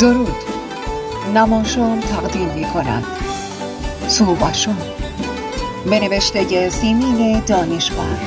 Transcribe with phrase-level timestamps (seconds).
[0.00, 0.36] درود.
[1.34, 3.04] نماشام تقدیم می کند
[4.08, 4.76] صوباشون
[5.90, 8.18] به نوشته سیمین دانشور.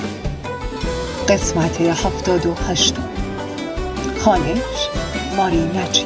[1.30, 3.10] قسمت هفتاد و هشتم.
[4.20, 4.90] خانش
[5.38, 6.06] ماری نجی.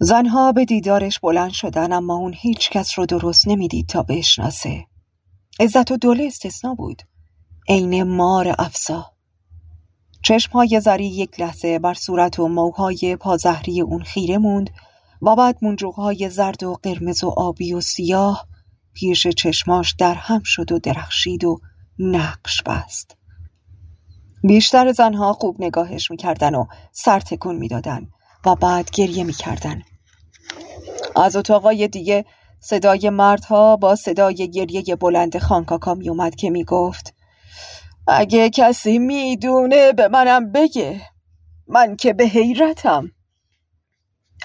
[0.00, 4.86] زنها به دیدارش بلند شدن اما اون هیچ کس رو درست نمی‌دید تا بشناسه.
[5.60, 7.02] عزت و دوله استثنا بود.
[7.68, 9.15] عین مار افسا.
[10.26, 14.70] چشمهای زری یک لحظه بر صورت و موهای پازهری اون خیره موند
[15.22, 18.46] و بعد منجوقهای زرد و قرمز و آبی و سیاه
[18.94, 21.60] پیش چشماش در هم شد و درخشید و
[21.98, 23.16] نقش بست.
[24.42, 28.06] بیشتر زنها خوب نگاهش می‌کردن و سر تکون می‌دادن
[28.46, 29.82] و بعد گریه می‌کردن.
[31.16, 32.24] از اتاقای دیگه
[32.60, 37.15] صدای مردها با صدای گریه بلند خانکاکا میومد که می‌گفت
[38.08, 41.00] اگه کسی می‌دونه به منم بگه
[41.68, 43.10] من که به حیرتم.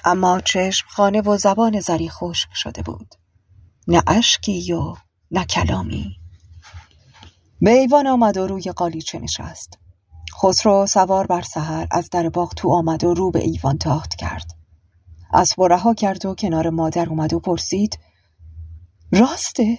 [0.04, 3.14] اما چشم خانه و زبان زری خشک شده بود.
[3.88, 4.94] نه اشکی و
[5.30, 6.16] نه کلامی.
[7.60, 9.78] به ایوان آمد و روی قالیچه نشست.
[10.42, 14.50] خسرو سوار بر سحر از در باغ تو آمد و رو به ایوان تاخت کرد.
[15.32, 17.98] اسب رها کرد و کنار مادر اومد و پرسید
[19.12, 19.78] راسته؟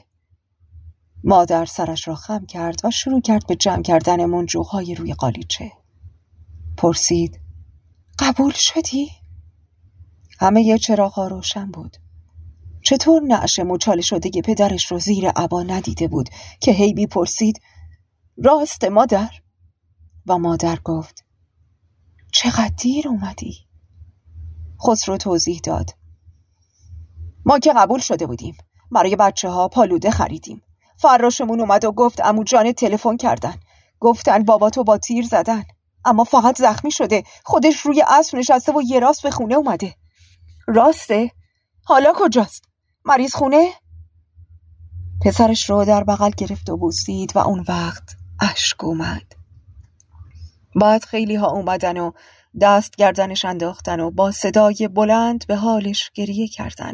[1.23, 5.71] مادر سرش را خم کرد و شروع کرد به جمع کردن منجوهای روی قالیچه.
[6.77, 7.39] پرسید
[8.19, 9.11] قبول شدی؟
[10.39, 11.97] همه یه چراغ روشن بود.
[12.81, 16.29] چطور نعش مچاله شده پدرش رو زیر عبا ندیده بود
[16.59, 17.61] که هیبی پرسید
[18.37, 19.29] راست مادر؟
[20.27, 21.25] و مادر گفت
[22.31, 23.57] چقدر دیر اومدی؟
[24.87, 25.89] خسرو توضیح داد
[27.45, 28.57] ما که قبول شده بودیم
[28.91, 30.61] برای بچه ها پالوده خریدیم.
[31.03, 33.53] فراشمون اومد و گفت امو جان تلفن کردن.
[33.99, 35.63] گفتن بابا تو با تیر زدن.
[36.05, 37.23] اما فقط زخمی شده.
[37.43, 39.95] خودش روی اسب نشسته و یه راست به خونه اومده.
[40.67, 41.31] راسته؟
[41.83, 42.63] حالا کجاست؟
[43.05, 43.67] مریض خونه؟
[45.25, 48.15] پسرش رو در بغل گرفت و بوسید و اون وقت
[48.51, 49.35] اشک اومد.
[50.81, 52.11] بعد خیلی ها اومدن و
[52.61, 56.93] دست گردنش انداختن و با صدای بلند به حالش گریه کردن.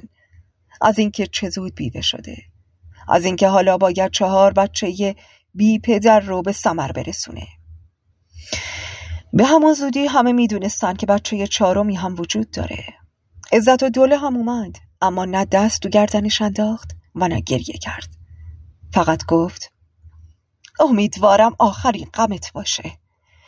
[0.82, 2.49] از اینکه چه زود بیوه شده.
[3.10, 5.16] از اینکه حالا باید چهار بچه
[5.54, 7.48] بی پدر رو به سمر برسونه.
[9.34, 12.86] به همان زودی همه می‌دونستن که بچه چهارمی هم وجود داره.
[13.52, 18.10] عزت و دوله هم اومد اما نه دست تو گردنش انداخت و نه گریه کرد.
[18.94, 19.74] فقط گفت
[20.80, 22.92] امیدوارم آخرین غمت باشه.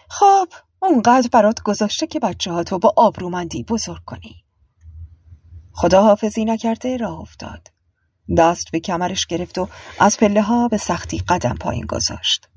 [0.09, 0.47] خب
[0.81, 4.43] اونقدر برات گذاشته که بچه ها تو با آبرومندی بزرگ کنی.
[5.73, 7.67] خدا حافظی نکرده راه افتاد.
[8.37, 9.67] دست به کمرش گرفت و
[9.99, 12.47] از پله ها به سختی قدم پایین گذاشت.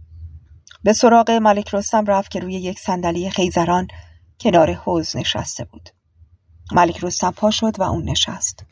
[0.85, 3.89] به سراغ ملک رستم رفت که روی یک صندلی خیزران
[4.41, 5.91] کنار حوز نشسته بود.
[6.73, 8.65] ملک رستم پا شد و اون نشست.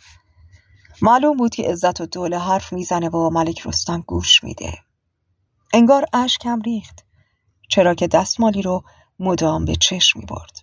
[1.03, 4.79] معلوم بود که عزت و دوله حرف می‌زنه و ملک رستم گوش میده.
[5.73, 7.05] انگار اشکم ریخت.
[7.69, 8.85] چرا که دستمالی رو
[9.19, 10.59] مدام به چشم می برد.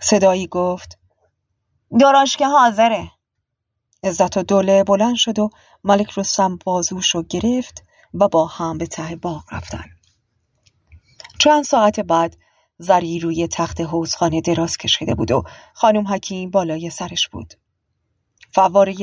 [0.00, 0.98] صدایی گفت
[2.00, 3.10] داراش که حاضره.
[4.06, 5.50] عزت و دوله بلند شد و
[5.84, 7.82] ملک رستم بازوش رو گرفت
[8.14, 9.84] و با هم به ته باغ رفتن.
[11.38, 12.36] چند ساعت بعد
[12.78, 15.42] زری روی تخت حوزخانه دراز کشیده بود و
[15.74, 17.54] خانم حکیم بالای سرش بود.
[18.54, 18.94] فواره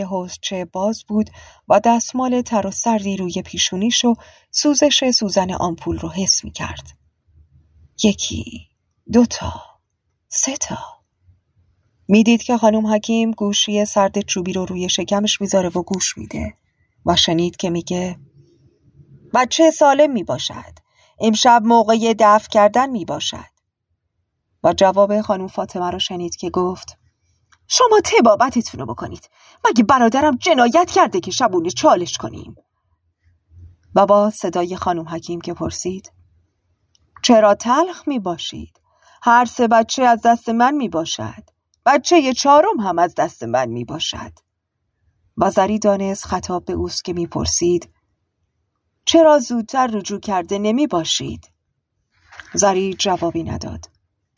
[0.42, 1.30] چه باز بود
[1.68, 4.16] و دستمال تر و سردی روی پیشونیش و
[4.52, 6.88] سوزش سوزن آمپول رو حس می کرد.
[8.04, 8.70] یکی
[9.12, 9.64] دوتا
[10.28, 10.93] سه تا.
[12.08, 16.54] می‌دید که خانم حکیم گوشی سرد چوبی رو روی شکمش می‌ذاره و گوش میده
[17.06, 18.20] و شنید که میگه
[19.34, 20.74] بچه سالم می‌باشد.
[21.20, 23.54] امشب موقع دفع کردن می‌باشد.
[24.64, 26.98] و جواب خانم فاطمه رو شنید که گفت
[27.68, 29.30] شما تبابتتون رو بکنید؟
[29.70, 32.56] مگه برادرم جنایت کرده که شبونه چالش کنیم؟
[33.96, 36.12] و با صدای خانم حکیم که پرسید
[37.24, 38.80] چرا تلخ می باشید؟
[39.22, 41.53] هر سه بچه از دست من می باشد
[41.86, 44.32] بچه چهارم هم از دست من می باشد.
[45.38, 47.90] بازری دانست خطاب به اوست که می پرسید
[49.06, 51.52] چرا زودتر رجوع کرده نمی باشید؟
[52.54, 53.90] زری جوابی نداد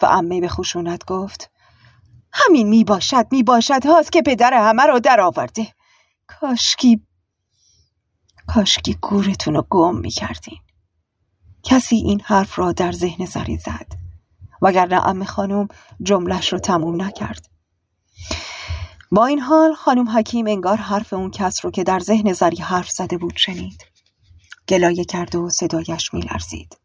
[0.01, 1.51] و امه به خشونت گفت
[2.33, 5.67] همین می باشد می باشد هاست که پدر همه را در آورده.
[6.27, 7.07] کاشکی
[8.47, 10.59] کاشکی گورتون رو گم می کردین.
[11.63, 14.04] کسی این حرف را در ذهن زری زد.
[14.65, 15.67] وگرنه ام خانم
[16.01, 17.49] جملش رو تموم نکرد.
[19.11, 22.89] با این حال خانم حکیم انگار حرف اون کس رو که در ذهن زری حرف
[22.89, 23.85] زده بود شنید.
[24.67, 26.77] گلایه کرد و صدایش میلرزید.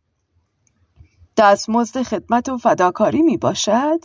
[1.36, 4.04] دستمزد خدمت و فداکاری می باشد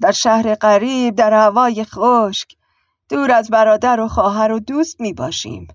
[0.00, 2.56] در شهر غریب در هوای خشک
[3.08, 5.68] دور از برادر و خواهر و دوست می باشیم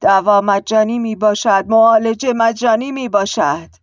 [0.00, 3.81] دوا مجانی می باشد معالجه مجانی می باشد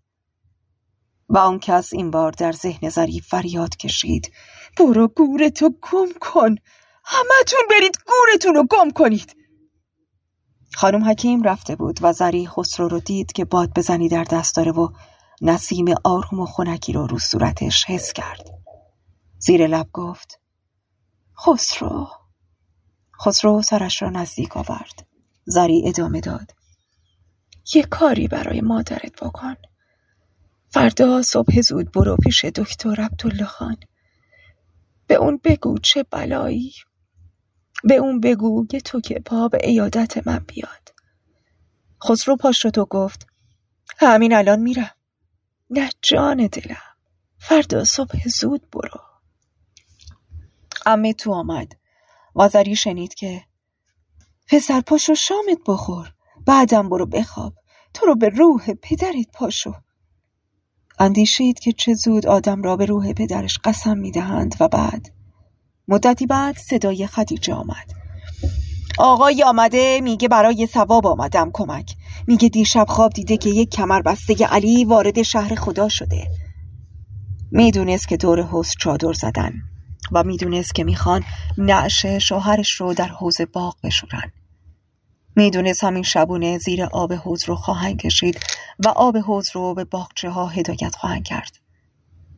[1.29, 4.31] و آن کس این بار در ذهن ظریف فریاد کشید.
[4.77, 6.55] برو گورتو گم کن!
[7.05, 9.35] همتون برید گورتون رو گم کنید!
[10.75, 14.71] خانم حکیم رفته بود و زری خسرو رو دید که باد بزنی در دست داره
[14.71, 14.89] و
[15.41, 18.49] نسیم آروم و خونکی رو رو صورتش حس کرد.
[19.39, 20.39] زیر لب گفت
[21.45, 22.07] خسرو.
[23.25, 25.07] خسرو سرش را نزدیک آورد.
[25.45, 26.51] زری ادامه داد
[27.73, 29.55] یه کاری برای مادرت بکن.
[30.71, 33.77] فردا صبح زود برو پیش دکتر عبدالله خان.
[35.07, 36.73] به اون بگو چه بلایی.
[37.83, 40.93] به اون بگو که تو که پا به ایادت من بیاد.
[42.03, 43.27] خسرو پاش رو تو گفت.
[43.97, 44.91] همین الان میرم.
[45.69, 46.77] نه جان دلم.
[47.37, 49.01] فردا صبح زود برو.
[50.85, 51.75] امه تو آمد.
[52.35, 53.43] وازری شنید که
[54.47, 56.13] پسر پاشو شامت بخور.
[56.45, 57.53] بعدم برو بخواب.
[57.93, 59.73] تو رو به روح پدرت پاشو.
[60.99, 65.11] اندیشید که چه زود آدم را به روح پدرش قسم می‌دهند و بعد.
[65.87, 67.91] مدتی بعد صدای خدیجه آمد.
[68.97, 71.95] آقای آمده میگه برای ثواب آمدم کمک.
[72.27, 76.27] میگه دیشب خواب دیده که یک کمر بسته علی وارد شهر خدا شده.
[77.51, 79.53] می‌دونست که دور حوز چادر زدن
[80.11, 81.23] و می‌دونست که می‌خوان
[81.57, 84.31] نعش شوهرش رو در حوز باغ بشورن.
[85.35, 88.39] می‌دونست همین شبونه زیر آب حوز رو خواهند کشید
[88.85, 91.59] و آب حوز رو به باغچه ها هدایت خواهند کرد.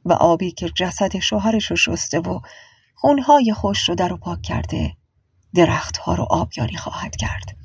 [0.05, 2.39] و آبی که جسد شوهرش رو شسته و
[2.95, 4.95] خونهای خوش رو در و پاک کرده
[5.55, 7.57] درختها رو آبیاری خواهد کرد.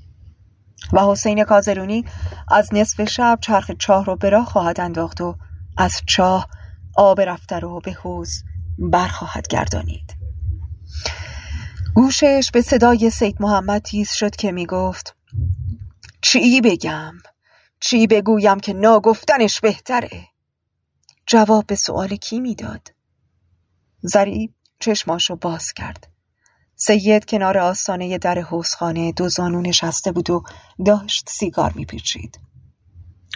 [0.93, 2.05] و حسین کازرونی
[2.49, 5.35] از نصف شب چرخ چاه رو به راه خواهد انداخت و
[5.77, 6.49] از چاه
[6.97, 8.43] آب رفته رو به حوز
[8.79, 10.17] برخواهد گردانید.
[11.95, 15.16] گوشش به صدای سید محمد تیز شد که می گفت
[16.37, 17.15] چی بگم؟
[17.81, 20.29] چی بگویم که ناگفتنش بهتره؟
[21.27, 22.93] جواب به سؤال کی می‌داد؟
[24.01, 26.13] زریب چشماشو باز کرد.
[26.77, 30.43] سید کنار آستانه در حوزخانه دو زانو نشسته بود و
[30.87, 32.41] داشت سیگار میپیچید.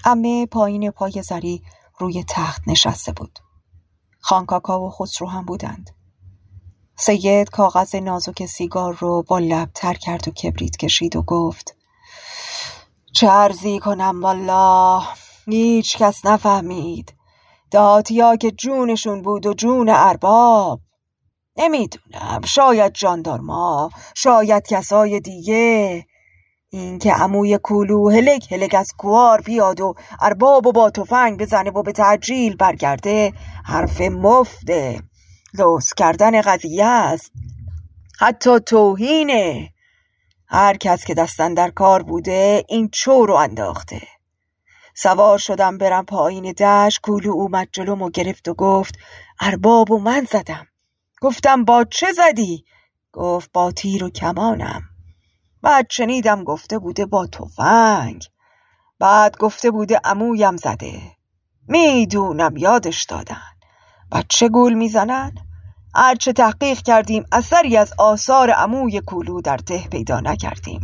[0.04, 1.62] امه پایین پای زری
[1.98, 3.38] روی تخت نشسته بود.
[4.20, 5.90] خانکاکا و خسرو هم بودند.
[6.96, 11.76] سید کاغذ نازک سیگار رو با لب تر کرد و کبریت کشید و گفت
[13.12, 15.02] چه ارزی کنم والله؟
[15.46, 17.14] هیچ کس نفهمید.
[17.70, 20.80] داتیا که جونشون بود و جون ارباب.
[21.56, 22.40] نمی‌دونم.
[22.44, 26.06] شاید جاندارما شاید کسای دیگه.
[26.72, 31.82] اینکه عموی کولو هلک هلک از کوار بیاد و ارباب و با تفنگ بزنه و
[31.82, 33.32] به تعجیل برگرده
[33.64, 35.02] حرف مفته.
[35.54, 37.32] لوس کردن قضیه است.
[38.20, 39.72] حتی توهینه.
[40.50, 44.02] هر کس که دستن در کار بوده این چو رو انداخته.
[44.94, 48.94] سوار شدم برم پایین دشت کولو اومد جلوم و گرفت و گفت
[49.40, 50.66] ارباب و من زدم.
[51.20, 52.64] گفتم با چه زدی؟
[53.12, 54.82] گفت با تیر و کمانم.
[55.62, 58.24] بعد شنیدم گفته بوده با تفنگ.
[58.98, 61.00] بعد گفته بوده عمویم زده.
[61.68, 63.42] می‌دونم یادش دادن.
[64.12, 65.34] بچه گول می‌زنن؟
[65.94, 70.80] هرچه تحقیق کردیم اثری از آثار عموی کولو در ته پیدا نکردیم.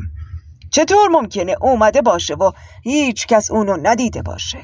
[0.73, 2.51] چطور ممکنه اومده باشه و
[2.85, 4.59] هیچ کس اونو ندیده باشه؟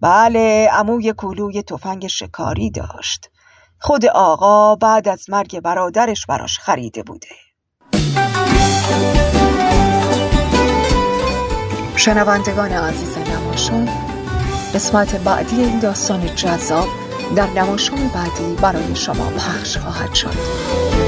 [0.00, 3.30] بله عموی کولوی تفنگ شکاری داشت.
[3.78, 7.28] خود آقا بعد از مرگ برادرش براش خریده بوده.
[11.96, 13.88] شنوندگان عزیز نماشون
[14.74, 21.05] قسمت بعدی این داستان جذاب در نماشون بعدی برای شما پخش خواهد شد.